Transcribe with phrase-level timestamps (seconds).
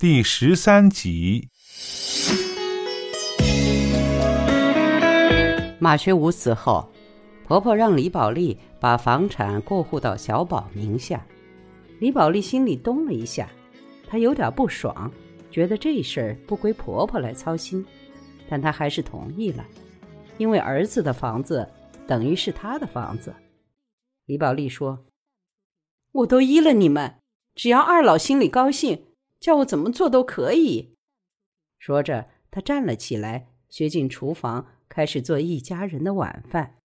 [0.00, 1.48] 第十三集。
[5.80, 6.88] 马学武死后，
[7.44, 11.26] 婆婆让李宝莉把房产过户到小宝名下。
[11.98, 13.50] 李宝莉心里咚了一下，
[14.08, 15.10] 她有点不爽，
[15.50, 17.84] 觉得这事儿不归婆婆来操心，
[18.48, 19.66] 但她还是同意了，
[20.36, 21.68] 因为儿子的房子
[22.06, 23.34] 等于是她的房子。
[24.26, 25.06] 李宝莉说
[26.12, 27.16] ：“我都依了你们，
[27.56, 29.06] 只要二老心里高兴，
[29.40, 30.94] 叫我怎么做都可以。”
[31.78, 34.66] 说着，他站了起来，学进厨房。
[34.90, 36.76] 开始做一家人的晚饭。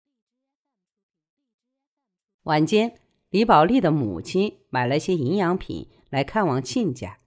[2.44, 7.20] 晚间，李宝莉的母亲买了些营养品来看望亲家。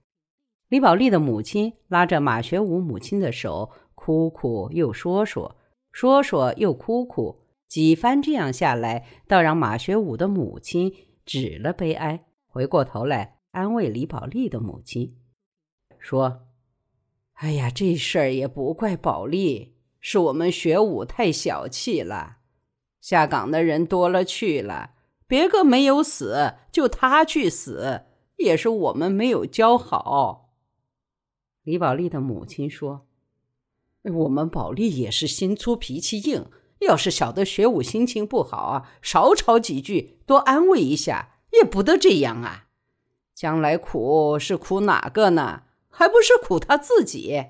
[0.69, 5.57] 李宝莉的母亲拉着马学武母亲的手，哭哭又说说，
[5.91, 10.93] 说说又哭哭，几番这样下来，倒让马学武的母亲
[11.25, 15.17] 止了悲哀，回过头来安慰李宝莉的母亲，
[15.97, 16.47] 说
[17.41, 22.37] ：“哎呀，这事儿也不怪宝莉。”是我们学武太小气了，
[23.01, 24.91] 下岗的人多了去了，
[25.25, 28.03] 别个没有死，就他去死，
[28.35, 30.53] 也是我们没有教好。
[31.63, 33.07] 李宝莉的母亲说
[34.05, 36.45] ：“我们宝莉也是心粗脾气硬，
[36.81, 42.66] 要是晓得学武心情不好啊，少吵几句，多安慰一下，也不得这样啊。
[43.37, 45.61] 将来苦是苦哪个呢？
[45.91, 47.49] 还不是苦他自己。”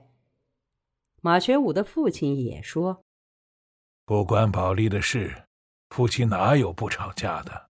[1.23, 3.05] 马学武的父亲也说
[4.03, 5.47] ：“不关宝莉的事，
[5.89, 7.69] 夫妻哪有不吵架的？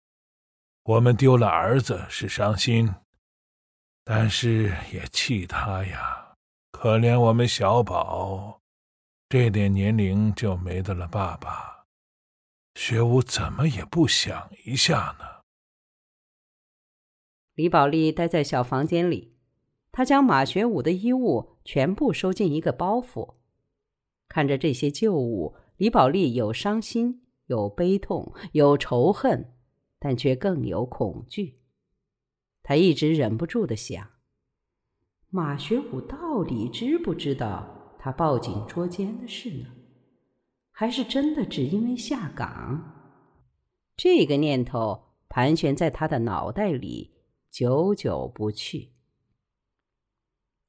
[0.85, 2.91] 我们丢了儿子是伤心，
[4.03, 6.33] 但是也气他呀。
[6.73, 8.63] 可怜我们小宝，
[9.29, 11.85] 这点年龄就没得了爸爸，
[12.77, 15.27] 学武怎么也不想一下呢？”
[17.57, 19.33] 李宝莉待在小房间里，
[19.91, 23.37] 她将马学武的衣物全部收进一个包袱。
[24.29, 29.55] 看着这些旧物，李宝莉有伤心，有悲痛，有仇恨，
[29.99, 31.59] 但却更有恐惧。
[32.63, 34.07] 她一直忍不住的想：
[35.31, 39.69] 马学武到底知不知道他报警捉奸的事呢？
[40.71, 42.93] 还是真的只因为下岗？
[43.97, 47.13] 这个念头盘旋在他的脑袋里，
[47.51, 48.93] 久久不去。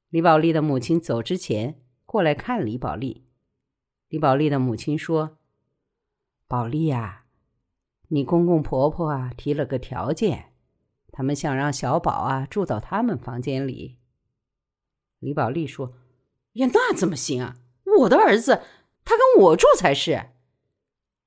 [0.08, 3.26] 李宝莉的母亲走之前，过来看李宝莉。
[4.08, 5.38] 李宝莉的母亲说
[6.48, 7.26] ：“宝莉呀，
[8.08, 10.54] 你公公婆婆啊提了个条件，
[11.12, 13.98] 他们想让小宝啊住到他们房间里。”
[15.20, 15.92] 李宝莉说
[16.54, 17.56] ：“呀，那怎么行啊？
[17.98, 18.62] 我的儿子，
[19.04, 20.30] 他跟我住才是。”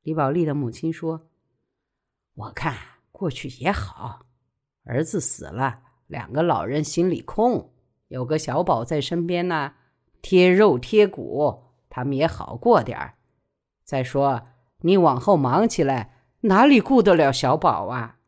[0.01, 1.29] 李宝莉的母亲说
[2.33, 2.75] ：“我看
[3.11, 4.25] 过去也好，
[4.83, 7.71] 儿子死了，两个老人心里空，
[8.07, 9.73] 有个小宝在身边呢，
[10.21, 13.15] 贴肉贴骨。”他们也好过点儿。
[13.83, 14.47] 再说，
[14.83, 18.19] 你往后忙起来，哪里顾得了小宝啊？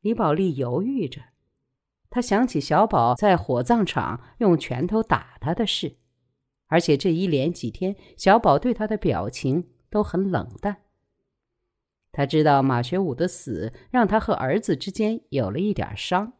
[0.00, 1.20] 李宝莉犹豫着，
[2.08, 5.96] 她想起小宝在火葬场用拳头打他的事，
[6.68, 10.83] 而且这一连几天，小宝对他的表情都很冷淡。
[12.14, 16.32] 他知道马学武的死让他和儿子之间有了一点伤，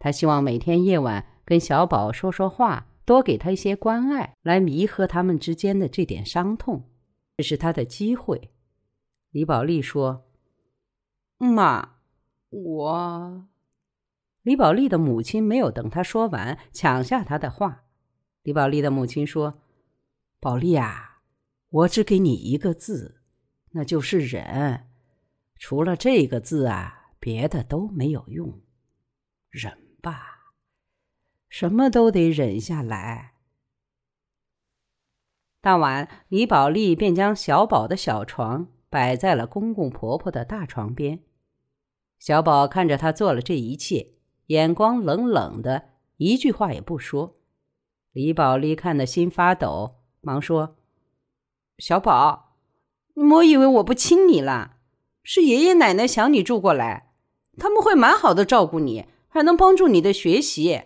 [0.00, 2.86] 他希望每天夜晚跟小宝说说话。
[3.04, 6.90] 多给他一些关爱，来弥合他们之间的这点伤痛，
[7.38, 8.50] 这是他的机会。
[9.30, 10.26] 李宝莉说
[11.38, 11.94] ：“妈，
[12.50, 13.48] 我……”
[14.44, 17.84] 李宝莉的母亲没有等他说完，抢下他的话。
[18.42, 19.62] 李宝莉的母亲说
[20.38, 21.22] ：“宝莉啊，
[21.70, 23.17] 我只给你一个字，
[23.72, 24.86] 那就是忍。
[25.56, 28.60] 除了这个字啊，别的都没有用，
[29.50, 30.36] 忍吧。”
[31.48, 33.32] 什么都得忍下来。
[35.60, 41.24] 当晚，李宝莉便将小宝的小床摆在了公公婆婆的大床边。
[42.18, 44.12] 小宝看着他做了这一切，
[44.46, 47.38] 眼光冷冷的，一句话也不说。
[48.12, 50.76] 李宝莉看得心发抖，忙说
[51.78, 52.47] ：“小宝，
[53.18, 54.76] 你莫以为我不亲你了，
[55.24, 57.12] 是爷爷奶奶想你住过来，
[57.56, 60.82] 他们会蛮好的照顾你，还能帮助你的学习。”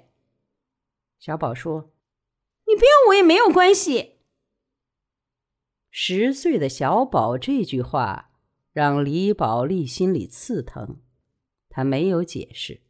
[1.20, 1.92] 小宝说
[2.66, 4.14] ：“你不要我也没有关系。”
[5.92, 8.30] 十岁的小宝这句话
[8.72, 11.02] 让李宝莉心里刺疼，
[11.68, 12.80] 她没有解释。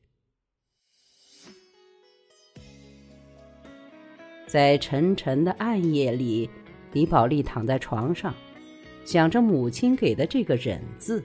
[4.46, 6.48] 在沉沉的暗夜里，
[6.92, 8.32] 李宝莉躺在床上，
[9.04, 11.22] 想着母亲给的这个“忍”字，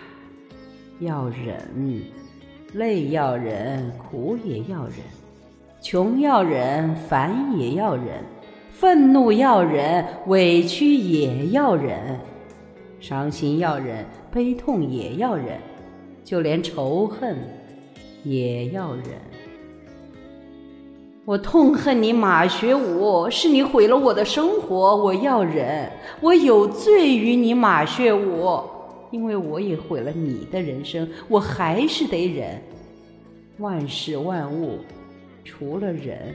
[1.00, 1.62] 要忍。”
[2.74, 4.98] 累要忍，苦也要忍；
[5.82, 8.22] 穷要忍，烦也要忍；
[8.70, 12.20] 愤怒要忍，委屈也要忍；
[13.00, 15.58] 伤心要忍，悲痛也要忍；
[16.26, 17.38] 就连仇恨
[18.26, 19.06] 也要忍。
[21.28, 25.92] 我痛恨你马学武，是你毁了我的生活，我要忍。
[26.22, 28.62] 我有罪于你马学武，
[29.12, 32.58] 因为我也毁了你的人生，我还是得忍。
[33.58, 34.80] 万事万物，
[35.44, 36.34] 除了忍，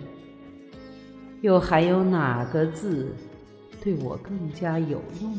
[1.41, 3.17] 又还有哪个字
[3.83, 5.35] 对我更加有用？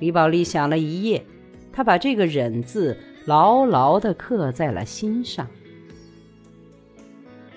[0.00, 1.24] 李宝莉想了一夜，
[1.72, 2.94] 她把这个“忍”字
[3.24, 5.46] 牢牢地刻在了心上。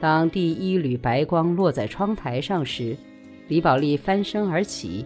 [0.03, 2.93] 当第一缕白光落在窗台上时，
[3.47, 5.05] 李宝莉翻身而起。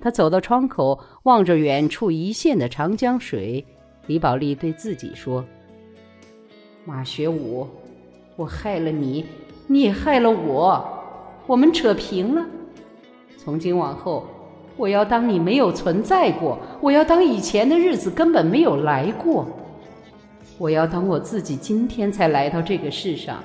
[0.00, 3.64] 她走到窗口，望着远处一线的长江水。
[4.08, 5.44] 李宝莉对自己说
[6.84, 7.68] ：“马学武，
[8.34, 9.26] 我害了你，
[9.68, 10.84] 你也害了我，
[11.46, 12.44] 我们扯平了。
[13.36, 14.26] 从今往后，
[14.76, 19.46] 我要当你没有存在过，我要当以前的日子根本没有来过，
[20.58, 23.38] 我要当我自己今天才来到这个世上。”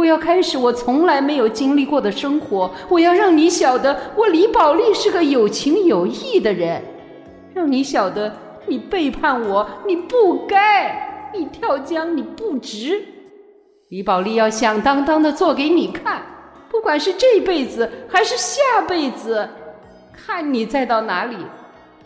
[0.00, 2.70] 我要开始我从来没有经历过的生活。
[2.88, 6.82] 我要让你晓得，我李宝莉是个有情有义的人，
[7.52, 8.34] 让你晓得，
[8.66, 12.98] 你背叛我，你不该，你跳江，你不值。
[13.90, 16.22] 李宝莉要响当当的做给你看，
[16.70, 19.46] 不管是这辈子还是下辈子，
[20.14, 21.36] 看你再到哪里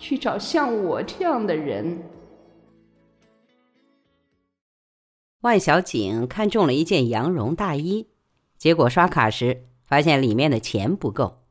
[0.00, 1.96] 去找像我这样的人。
[5.44, 8.08] 万小景看中了一件羊绒大衣，
[8.56, 11.42] 结果刷卡时发现里面的钱不够，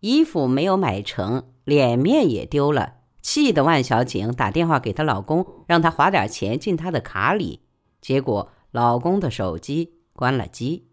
[0.00, 7.60] 衣服没有买成，脸面也丢了，气得万小景打电话给她老公，让他划点钱进她的卡里，
[8.02, 10.88] 结果老公的手机关了机。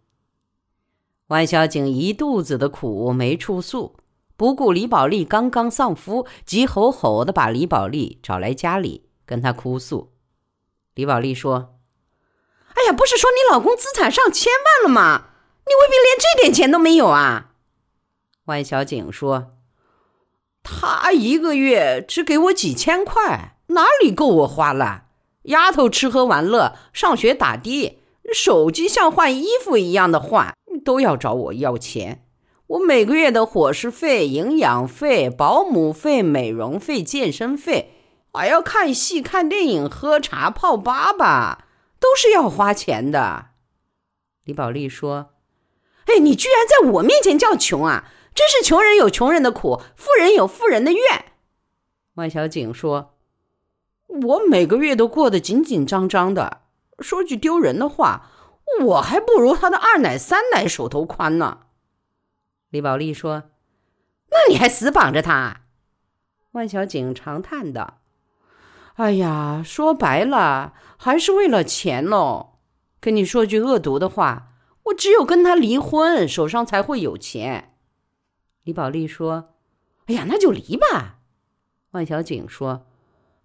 [1.27, 3.97] 万小景一肚子的苦没处诉，
[4.37, 10.13] 不顾李宝莉刚刚丧夫，急吼吼的把李宝莉找来家里跟她哭诉。
[10.95, 11.73] 李宝莉说。
[12.95, 15.23] 不是说你老公资产上千万了吗？
[15.65, 17.51] 你未必连这点钱都没有啊！
[18.45, 19.57] 万小景说
[20.63, 25.03] ：“他一个月只给我几千块，哪里够我花了？
[25.43, 27.99] 丫头吃喝玩乐，上学打的，
[28.33, 30.55] 手机像换衣服一样的换，
[30.85, 32.23] 都要找我要钱。
[32.67, 37.93] 我每个月的伙食费、营养费、保姆费、美容费、健身费，
[38.31, 41.57] 还要看戏、看电影、喝茶、泡粑粑。”
[41.99, 43.49] 都是要花钱的，
[44.43, 45.33] 李宝莉说
[46.05, 48.11] ：“哎，你居然在我面前叫穷啊！
[48.33, 51.01] 真是穷人有穷人的苦，富人有富人的怨。”
[52.15, 53.17] 万小景说
[54.07, 56.61] ：“我每个月都过得紧紧张张的。
[56.99, 58.31] 说句丢人的话，
[58.81, 61.61] 我还不如他的二奶三奶手头宽呢。”
[62.69, 63.43] 李宝莉说
[64.29, 65.61] ：“那你还死绑着他？”
[66.53, 68.01] 万小景长叹道。
[68.97, 72.53] 哎呀，说白了还是为了钱喽。
[72.99, 74.53] 跟你说句恶毒的话，
[74.85, 77.75] 我只有跟他离婚，手上才会有钱。
[78.63, 79.53] 李宝莉说
[80.07, 81.19] ：“哎呀，那就离吧。”
[81.93, 82.87] 万小景说：“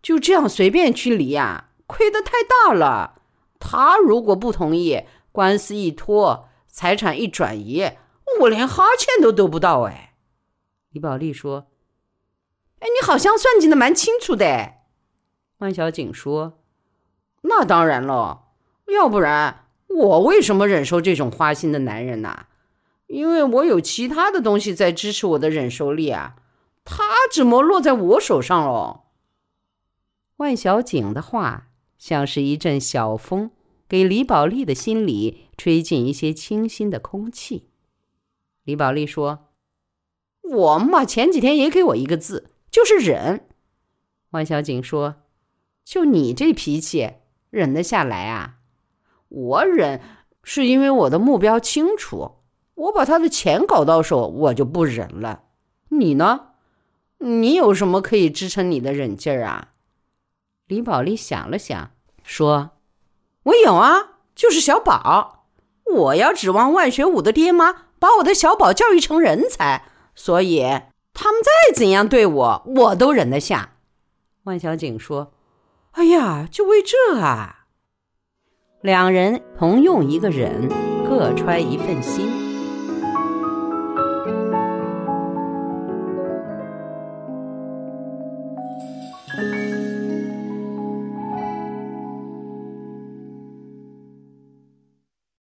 [0.00, 3.20] 就这样随便去离呀，亏得太大了。
[3.60, 7.92] 他如果不同意，官司一拖，财产一转移，
[8.40, 10.14] 我连哈欠都得不到。”哎，
[10.88, 11.66] 李宝莉说
[12.80, 14.76] ：“哎，你好像算计的蛮清楚的。”
[15.62, 16.58] 万小景说
[17.42, 18.48] ：“那当然了，
[18.92, 22.46] 要不然我为什么忍受这种花心的男人呢？
[23.06, 26.34] 因为我有其他的东西在支持我的忍受力啊。
[26.84, 29.04] 他怎么落在我手上了？”
[30.38, 33.52] 万小景的话像是一阵小风，
[33.88, 37.68] 给李宝莉的心里吹进一些清新的空气。
[38.64, 39.46] 李宝莉说
[40.42, 43.46] ：“我嘛，前几天也给我一个字，就是忍。”
[44.30, 45.18] 万小景说。
[45.84, 47.14] 就你这脾气，
[47.50, 48.56] 忍得下来啊？
[49.28, 50.00] 我忍
[50.42, 52.36] 是因为我的目标清楚，
[52.74, 55.44] 我把他的钱搞到手，我就不忍了。
[55.88, 56.48] 你呢？
[57.18, 59.68] 你有什么可以支撑你的忍劲儿啊？
[60.66, 61.90] 李宝莉想了想，
[62.24, 62.70] 说
[63.44, 65.46] ：“我有啊，就是小宝。
[65.84, 69.84] 我要指望万学武的爹妈把我的小宝教育成人才，
[70.14, 70.60] 所以
[71.12, 73.76] 他们再怎样对我，我都忍得下。”
[74.44, 75.32] 万小景说。
[75.92, 77.66] 哎呀，就为这啊！
[78.80, 80.68] 两人同用一个忍，
[81.08, 82.41] 各揣一份心。